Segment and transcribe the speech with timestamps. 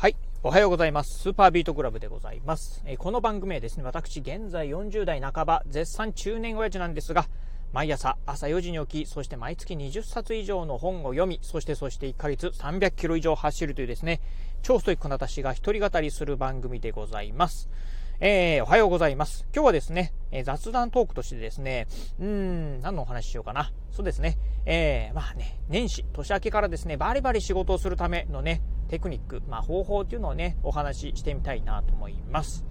[0.00, 0.16] はい。
[0.44, 1.18] おはようございます。
[1.18, 2.84] スーパービートクラブでございます。
[2.86, 7.26] えーこの番組はですね、私、現在40代半ば、絶賛中年親父なんですが、
[7.72, 14.20] 毎朝朝4時に起き、そして毎月20冊以上の本を読み、そしてそして1ヶ月300キロ以上走るというですね、
[14.62, 17.68] 超ストイックな私が一人語りする番組でございます。
[18.20, 19.46] えー、おはようございます。
[19.52, 21.88] 今日はですね、えー雑談トークとしてですね、
[22.20, 23.72] うーん、何のお話ししようかな。
[23.90, 32.64] そうですね、えー、まあね、年始、年明けからですね、バリバリ仕事をするためのね、テクニック、まあ方法っていうのをね、お話ししてみたいなと思います。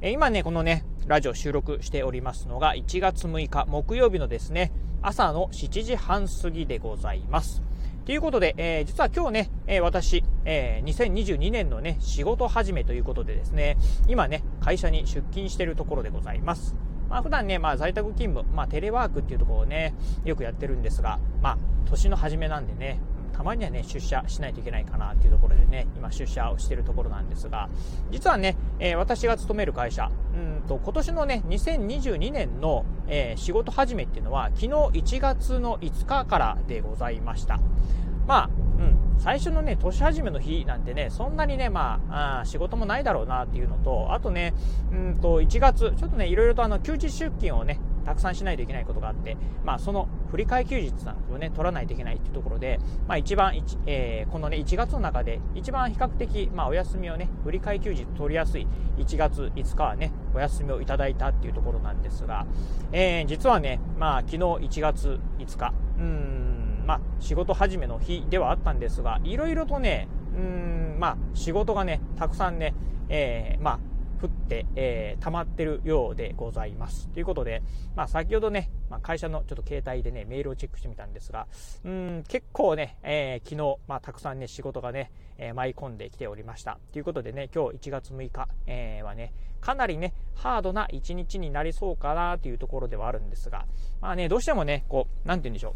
[0.00, 4.72] え今ね、このね、ラジオ収録しておりますのが1月6日木曜日のですね、
[5.02, 7.62] 朝の7時半過ぎでございます。
[8.04, 16.76] ということで、えー実は今日ね、え私、えー2022年のね、仕事始めということでですね、今ね、会社に出勤しているところでございます。
[17.08, 19.94] まあ普段ね、まあ在宅勤務、まあテレワークっていうところをね、
[20.24, 23.00] よくやってるんですが、まあ年の初めなんでね、
[23.34, 27.68] たまにはね、出社しないといけないかなっていうところでね、今出社をしているところなんですが、
[28.10, 37.58] 実はね、えー私が勤める会社、うんと、今年のね、2022年の、えー仕事始めっていうのは、昨日1月の5日からでございました。
[38.26, 44.54] まあ、うん、最初のね、年始めの日なんてね、そんなにね、まあ、あ仕事もないだろうなっていうのと、あとね、
[44.92, 58.66] うんと、1月、ちょっとね、いろいろとあの、休日出勤をね、たくさんしないといけないことがあって、まあ、その振り替え休日なんかをね、取らないといけないっていうところで、まあ、一番一、えーこのね、1月の中で、一番比較的、まあ、お休みをね、振り替え休日取りやすい
[58.98, 62.46] 1月5日はね、お休みをいただいたっていうところなんですが、
[62.92, 72.74] えー実はね、まあ、昨日1月5日、うん、まあ、仕事始めの日ではあったんですが、いろいろとね、うん、まあ、仕事がね、たくさんね、
[73.08, 73.78] えーまあ、
[74.24, 77.08] 降って、えー溜まってるようでございます。
[77.08, 77.62] ということで、
[77.94, 81.46] まあ、先ほどね、まあ、会社のちょっと携帯でね、メールをチェックしてみたんですが、
[81.84, 86.78] うーん、結構ね、えー昨日、まあ、たくさんね、仕事がね、えー舞い込んできておりました。
[86.92, 93.66] ということでね、今日1月6日、えーはね、かなりね、ハードな一日になりそうかなというところではあるんですが、
[94.00, 95.74] まあね、どうしてもね、こう、なんて言うんでしょ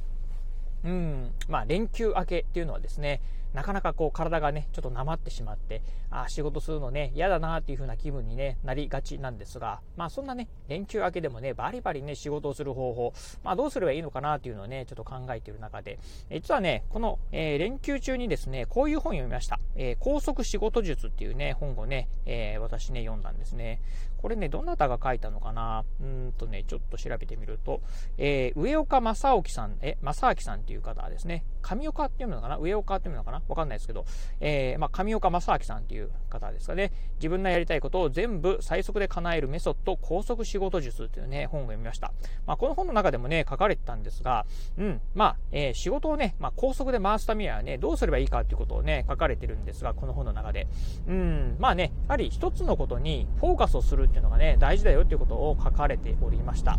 [0.85, 0.89] う。
[0.89, 3.21] うん、まあ連休明けっていうのはですね、
[3.59, 5.83] なかなかこう体がね、ちょっとなまってしまって、
[6.13, 15.99] あ仕事するのね、嫌だなっていう風な気分に、ね、なりがちなんですが、まあそんなね、連休明けでもね、バリバリね、仕事をする方法、まあどうすればいいのかなっていうのをね、ちょっと考えている中で、
[16.31, 19.59] え実はね、この、えー連休中にですね、こういう本を読みました。
[19.75, 23.81] えー高速仕事術っていうね、本をね、えー私ね、読んだんですね。
[24.23, 27.81] これね、どなたが書いたのかなうんとね、ちょっと調べてみると、
[28.19, 31.45] えー上岡正興さん、え、正明さんっていう方ですね。
[31.63, 32.57] 上岡って読むのかな？
[32.59, 33.43] 上岡って読むのかな？
[33.49, 34.05] わかんないですけど、
[34.41, 36.93] えーまあ、上岡正明さんっていう方ですかね。
[37.17, 42.13] 自分のやりたいことを全部最速で叶えるメソッド高速仕事術っていうね、本を読みました。
[42.47, 50.67] まあ、この本の中でもね、書かれてたんですが、うん、まあ、えー仕事をね、まあ、高速で回すためにはね、どうすればいいかっていうことをね、書かれてるんですが、この本の中で。
[51.07, 56.79] うん、まあね、やはり一つのことにフォーカスをするっていうのがね、大事だよっていうことを書かれておりました。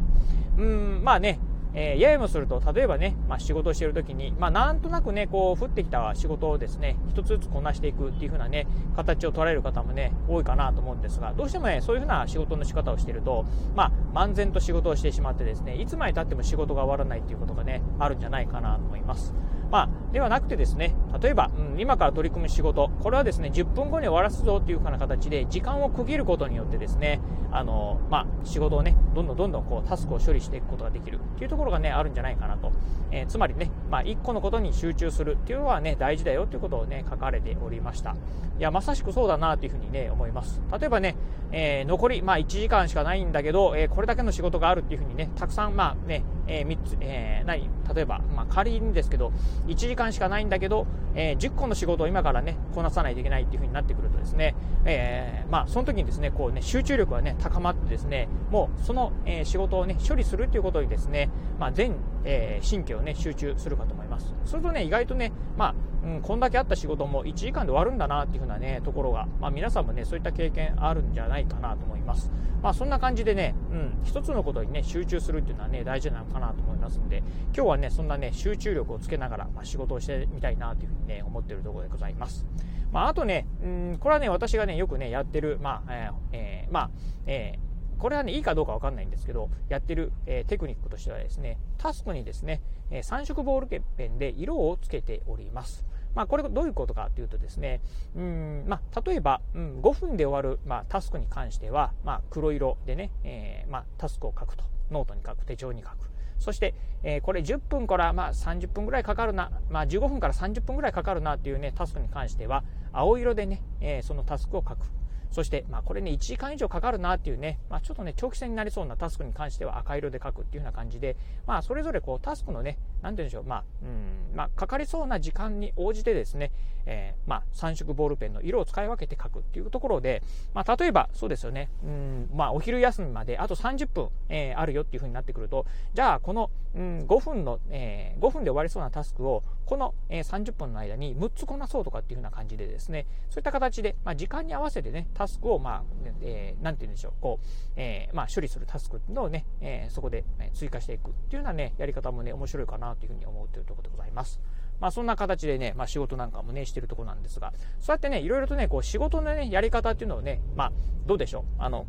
[0.57, 1.39] うん、まあね、
[1.73, 19.33] えーややもすると、例えばね、まあ、仕事をしているときに、まあ、なんとなくね、こう、降ってきた仕事をですね、一つずつこなしていくっていう風なね、形を捉える方もね、多いかなと思うんですが、どうしてもね、そういう風な仕事の仕方をしていると、まあ、漫然と仕事をしてしまってですね、いつまでたっても仕事が終わらないっていうことがね、あるんじゃないかなと思います。
[19.71, 27.21] まあ、ではなくてですね、例えば、うん、今から取り組む仕事、これはですね、10分後に終わらすぞっていう風な形で、時間を区切ることによってですね、
[27.51, 32.71] あの、まあ、仕事をね、どんどんどんどんこう、タスクを処理していくことができるっていうところがね、あるんじゃないかなと。
[33.11, 38.15] えーつまりね、まあ、1個のことに集中するっていうのはね、大事だよっていうことをね、書かれておりました。
[38.57, 40.61] いや、まさしくそうだなというふうにね、思います。
[40.79, 41.15] 例えばね、
[41.51, 49.31] えー残り、まあ、1時間しかないんだけど、えーこれだけの仕事があるっていうふうにね、たくさん、まあね、えー3つ、えー何例えば、まあ、仮にですけど、
[49.67, 54.55] 1時間しかないんだけど、えー10個の仕事を今からね、こなさないといけないっていう風になってくるとですね、
[54.85, 61.29] えーまあ、その時にですね、こうね、集中力がね、高まってですね、もう、その、えー仕事をね、処理するっていうことにですね、
[61.59, 61.95] まあ、全、
[62.25, 64.33] えー神経をね、集中するかと思います。
[64.45, 72.31] するとね、意外とね、まあ、うん、こんだけあった仕事も1時間で終わるんだなっていうふうなね、ところが、まあ、皆さんもね、そういった経験あるんじゃないかなと思います。
[72.61, 77.23] まあ、そんな感じでね、うん、一つのことにね、集中するっていうのはね、大事なのかなと思いますので、
[77.55, 82.45] 今日はね、そんなね、集中力をつけながら、まあ、仕事をしてみたいなというふうにね、思ってるところでございます。
[82.91, 86.89] まあ、あとね、うん、これはね、私がね、よくね、やってる、まあ、えーえーまあ、
[87.27, 87.68] えー
[87.99, 95.85] これはね、いいかどうかわかんないんですけど、やってる、えーテクニックとしてはですね、タスクにですね、え3色ボールペンで色をつけております。
[96.15, 97.81] まあ、これどういうことかというとですね、
[98.15, 104.63] うん、まあ、例えば、うん、5分で終わる、まあ、タスクに関しては、まあ、黒色でね、えーまあ、タスクを書くと。
[104.91, 106.09] ノートに書く、手帳に書く。
[106.39, 106.73] そして、
[107.03, 114.98] えーこれ10分からまあ30分ぐらいかかるな、まあ、15分から30分ぐらいかかるなっていうね、タスクに関しては、青色でね、えー、そのタスクを書く。
[115.31, 121.15] そして、まあ、これね、1時間以上かかるなっていうね、まあ、ちょっとね、長期戦になりそうなタスクに関しては赤色で書くっていうような感じで、
[121.45, 123.85] まあ、それぞれこう、タスクのね、なんて言うんでしょう、まあ、う
[124.33, 126.51] ん、まあ、かかりそうな時間に応じてですね、
[126.85, 130.23] えー、まあ、3色ボールペンの色を使い分けて書くっていうところで、
[130.53, 145.83] まあ、例えば、そうですよね、うん、まあ、お昼休みまであと30分、えー、あるよっていうふうになってくると、じゃあ、この、うん、5分の、えー、5分で終わりそうなタスクを、この、えー、30分の間に6つこなそうとかっていうふうな感じでですね、そういった形で、まあ、時間に合わせてね、タスクを、まあ、
[146.21, 147.45] えー、なんて言うんでしょう、こう、
[147.75, 150.23] えー、まあ、処理するタスクのをね、えー、そこで
[150.53, 154.39] 追加していくっていうようなね、やり方もね、面白いかなというふうに思うというところでございます。
[154.79, 157.51] まあ、そんな形でね、まあ、仕事なんかもね、してるところなんですが、
[157.81, 160.71] そうやってね、いろいろとね、こう、仕事のね、やり方っていうのをね、まあ、
[161.05, 161.43] どうでしょう。
[161.57, 161.85] あの、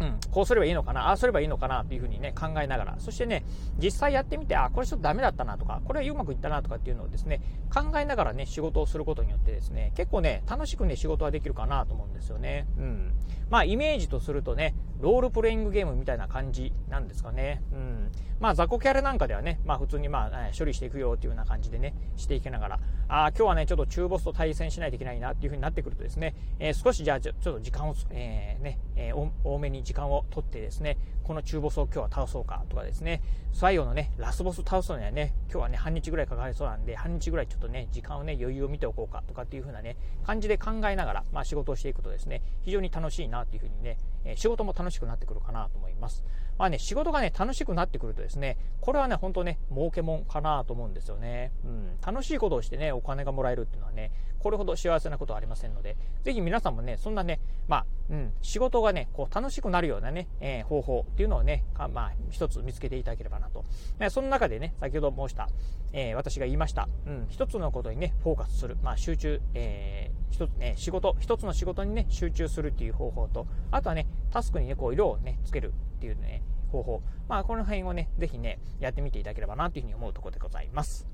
[0.00, 1.82] うん、こうすればいいのかな、ああすればいいのかな？
[1.82, 3.44] っていうふうにね、考えながら、そしてね、
[3.78, 7.40] 実際やってみて、あ、これちょっとダメだったなとか、これはうまくいったなとかっていうのをですね、
[7.72, 12.66] 考えながらね、仕事をすることによってですね、結構ね、楽しくね、仕事はできるかなと思うんですよね。
[12.78, 13.12] うん。
[13.50, 17.62] まあ、イメージとするとね、ロールプレイングゲームみたいな感じなんですかね。
[17.72, 18.12] うん。
[18.38, 33.22] まあ、雑魚キャラなんかではね、まあ、普通にまあ、処理していくよっていうような感じでね、していきながら、あ、今日はね、ちょっと中ボスと対戦しないといけないなっていうふうになってくるとですね、えー、少しじゃあ、ちょっと時間を、えー、ね、えー、多めに時間を取ってですね、この中ボスを今日は倒そうかとかですね、
[33.52, 46.24] 最後のね、ラスボス倒すのにはね、今日はね、半日ぐらいかかりそうなんで、半日ぐらいちょっとね、時間をね、余裕を見ておこうかとかっていう風なね、感じで考えながら、まあ仕事をしていくとですね、非常に楽しいなっていう風にね、え仕事も楽しくなってくるかなと思います。
[46.56, 51.52] まあね、仕事がね、楽しくなってくるとですね、これはね、本当ね、儲けもんかなと思うんですよね。
[51.64, 51.98] うん。
[52.06, 63.64] 楽しいことをしてね、お金がもらえるっていうのはね、これほど幸せなことはありませんので、ぜひ皆さんもね、そんなね、まあ、うん、仕事がね、こう楽しくなるようなね、えー、方法っていうのをね、まあ、一つ見つけていただければなと。
[64.10, 65.48] その中でね、先ほど申した、
[65.92, 77.02] えー、私が言いました、うん、一つのことにね、フォーカスする、まあ、集中、えー、一つ、ね、仕事、一つの仕事にね、集中するっていう方法と、あとはね、タスクにね、こう、色をね、つけるっていうね、方法。
[77.28, 81.06] まあ、この辺をね、ぜひね、やってみていただければなというふうに思うところでございます。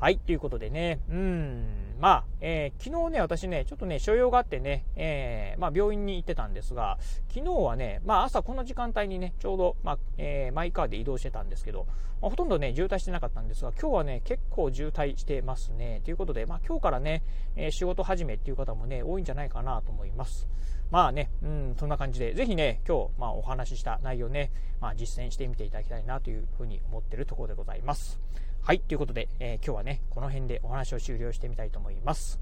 [0.00, 1.64] はい、ということでね、うん、
[2.00, 6.98] まあ、えー、昨日ね、私ね、ちょっとね、所用があってね、えー、まあ、病院に行ってたんですが、
[7.32, 11.86] 昨日はね、まあ、朝この時間帯にね、ちょうど、まあ、えー、マイカーで移動してたんですけど、
[12.20, 16.02] まあ、ほとんどね、渋滞してなかったんですが、今日はね、結構渋滞してますね。
[16.04, 17.22] ということで、まあ、今日からね、
[17.56, 20.48] え仕事始めっていう方もね、多いんじゃないかなと思います。
[20.90, 24.50] まあね、うん、そんな感じで、ぜひね、今日、まあ、お話しした内容ね、
[24.80, 28.20] まあ、実践してみていただきたいなというふうに思ってるところでございます。
[28.66, 32.40] はい、ということで、えー、今日はね、この辺でお話を終了してみたいと思います。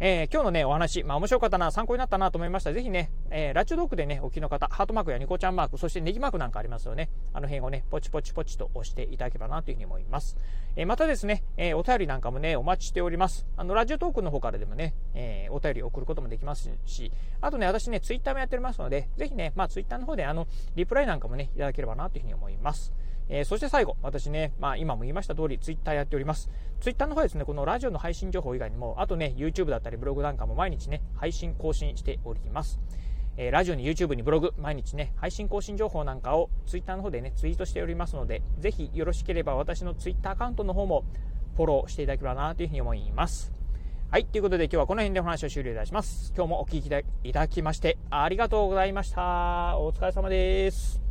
[0.00, 2.72] えー、今日のね、お話、まあ面白かったな、参考になったなと思いました。
[2.72, 7.08] ぜひね、えー、ラジオドークでね、お聞きの方、ハートマークやニコちゃんマーク、そしてネギマークなんかありますよね。
[7.32, 10.36] あの辺をね、ポチポチポチと押していただければなというふうに思います。
[10.74, 13.46] えー、またですね、えお便りなんかもね、お待ちしております。
[13.56, 22.92] あの、ラジオトークの方からでもね、えお便り送ることもできますし、あとね、私ね、ツイッターもやっておりますので、ぜひね、まあツイッターの方で、あの、リプライなんかもね、いただければなというふうに思います。
[23.30, 26.50] えー、そして最後、私ね、まあ今も言いました通り、ツイッターやっております。
[26.80, 32.80] ツイッターの方ですね、このラジオの配信情報以外にも、あとね、YouTube だったりブログなんかも毎日ね、配信更新しております。
[33.36, 41.04] えー、ラジオに YouTube にブログ、毎日ね、配信更新情報なんかを Twitter の方でね、ツイートしておりますので、ぜひよろしければ私の Twitter アカウントの方も
[41.56, 43.52] フォローしていただければなというふうに思います。
[44.10, 46.32] はい、ということで今日はこの辺でお話を終了いたします。
[46.34, 47.00] 今日もお聴きいた
[47.32, 49.78] だきましてありがとうございました。
[49.78, 51.09] お疲れ様です。